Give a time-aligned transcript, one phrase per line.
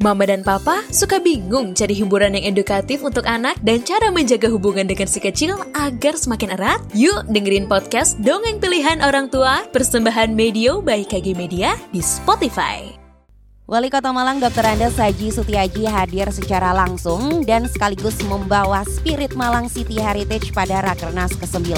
[0.00, 4.88] Mama dan Papa suka bingung cari hiburan yang edukatif untuk anak dan cara menjaga hubungan
[4.88, 6.80] dengan si kecil agar semakin erat?
[6.96, 13.09] Yuk dengerin podcast Dongeng Pilihan Orang Tua Persembahan Medio by KG Media di Spotify.
[13.70, 14.66] Wali Kota Malang Dr.
[14.66, 21.38] Andes Haji Sutiaji hadir secara langsung dan sekaligus membawa spirit Malang City Heritage pada Rakernas
[21.38, 21.70] ke-9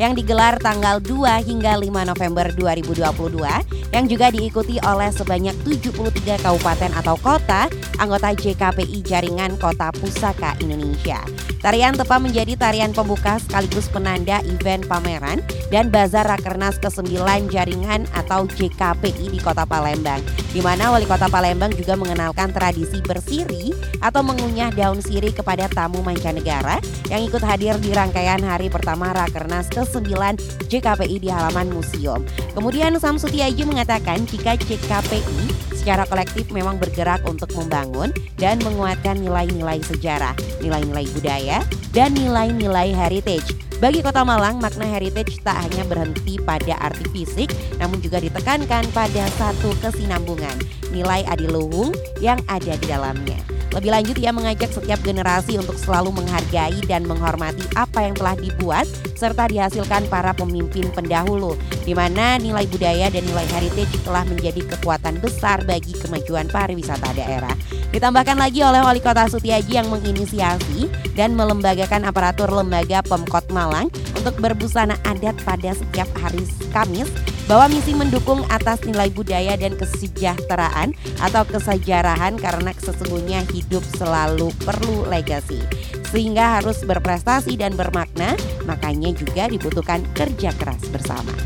[0.00, 3.44] yang digelar tanggal 2 hingga 5 November 2022
[3.92, 7.68] yang juga diikuti oleh sebanyak 73 kabupaten atau kota
[8.00, 11.20] anggota JKPI Jaringan Kota Pusaka Indonesia.
[11.64, 15.40] Tarian tepa menjadi tarian pembuka sekaligus penanda event pameran
[15.72, 17.16] dan bazar Rakernas ke-9
[17.48, 20.20] Jaringan atau JKPI di Kota Palembang,
[20.52, 23.72] di mana Wali Kota Palembang juga mengenalkan tradisi bersiri
[24.04, 29.72] atau mengunyah daun siri kepada tamu mancanegara yang ikut hadir di rangkaian hari pertama Rakernas
[29.72, 30.36] ke-9
[30.68, 32.20] JKPI di halaman museum.
[32.52, 38.08] Kemudian Sam Sutiaji mengatakan jika JKPI secara kolektif memang bergerak untuk membangun
[38.40, 40.32] dan menguatkan nilai-nilai sejarah,
[40.64, 41.60] nilai-nilai budaya,
[41.92, 43.52] dan nilai-nilai heritage.
[43.84, 49.28] Bagi Kota Malang, makna heritage tak hanya berhenti pada arti fisik, namun juga ditekankan pada
[49.36, 50.56] satu kesinambungan,
[50.88, 53.53] nilai adiluhung yang ada di dalamnya.
[53.74, 58.86] Lebih lanjut ia mengajak setiap generasi untuk selalu menghargai dan menghormati apa yang telah dibuat
[59.18, 65.18] serta dihasilkan para pemimpin pendahulu di mana nilai budaya dan nilai heritage telah menjadi kekuatan
[65.18, 67.52] besar bagi kemajuan pariwisata daerah.
[67.90, 73.90] Ditambahkan lagi oleh Wali Kota Sutiaji yang menginisiasi dan melembagakan aparatur lembaga Pemkot Malang
[74.24, 76.40] untuk berbusana adat pada setiap hari
[76.72, 77.12] Kamis
[77.44, 85.04] bahwa misi mendukung atas nilai budaya dan kesejahteraan atau kesejarahan karena sesungguhnya hidup selalu perlu
[85.12, 85.60] legasi.
[86.08, 88.32] Sehingga harus berprestasi dan bermakna,
[88.64, 91.36] makanya juga dibutuhkan kerja keras bersama.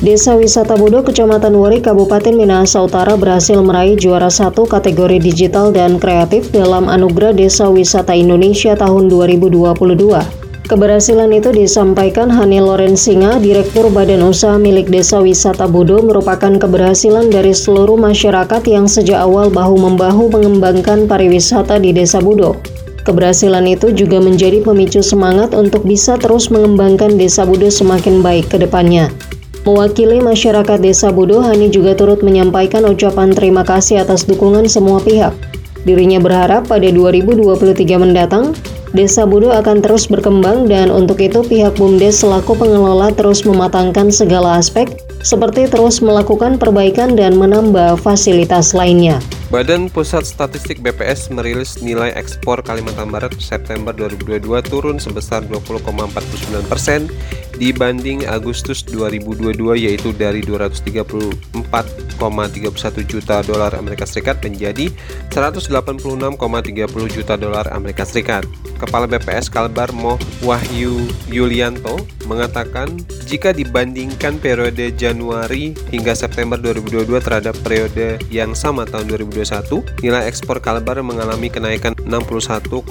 [0.00, 6.00] Desa Wisata Budo, Kecamatan Wari, Kabupaten Minahasa Utara berhasil meraih juara satu kategori digital dan
[6.00, 10.43] kreatif dalam Anugerah Desa Wisata Indonesia tahun 2022.
[10.64, 17.52] Keberhasilan itu disampaikan Hani Lorensinga, Direktur Badan Usaha milik Desa Wisata Budo merupakan keberhasilan dari
[17.52, 22.56] seluruh masyarakat yang sejak awal bahu-membahu mengembangkan pariwisata di Desa Budo.
[23.04, 28.56] Keberhasilan itu juga menjadi pemicu semangat untuk bisa terus mengembangkan Desa Budo semakin baik ke
[28.56, 29.12] depannya.
[29.68, 35.36] Mewakili masyarakat Desa Budo, Hani juga turut menyampaikan ucapan terima kasih atas dukungan semua pihak.
[35.84, 38.56] Dirinya berharap pada 2023 mendatang,
[38.94, 44.62] Desa Budo akan terus berkembang dan untuk itu pihak BUMDes selaku pengelola terus mematangkan segala
[44.62, 44.86] aspek
[45.18, 49.18] seperti terus melakukan perbaikan dan menambah fasilitas lainnya.
[49.50, 57.10] Badan Pusat Statistik BPS merilis nilai ekspor Kalimantan Barat September 2022 turun sebesar 20,49 persen
[57.56, 61.52] dibanding Agustus 2022 yaitu dari 234,31
[63.06, 64.90] juta dolar Amerika Serikat menjadi
[65.30, 66.36] 186,30
[67.10, 68.46] juta dolar Amerika Serikat.
[68.78, 72.90] Kepala BPS Kalbar Moh Wahyu Yulianto mengatakan
[73.28, 80.24] jika dibandingkan periode Januari hingga September 2022 terhadap periode yang sama tahun 2021 2021, nilai
[80.28, 82.84] ekspor Kalbar mengalami kenaikan 61,02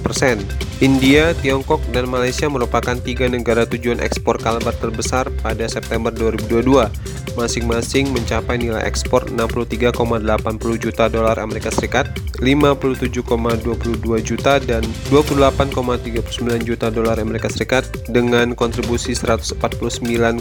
[0.00, 0.40] persen.
[0.82, 6.90] India, Tiongkok, dan Malaysia merupakan tiga negara tujuan ekspor Kalbar terbesar pada September 2022,
[7.38, 12.10] masing-masing mencapai nilai ekspor 63,80 juta dolar Amerika Serikat,
[12.42, 14.82] 57,22 juta dan
[15.14, 17.86] 28,39 juta dolar Amerika Serikat
[18.32, 20.40] dengan kontribusi 149,41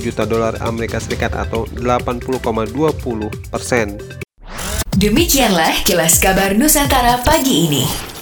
[0.00, 4.00] juta dolar Amerika Serikat atau 80,20 persen.
[4.96, 8.13] Demikianlah kilas kabar Nusantara pagi ini.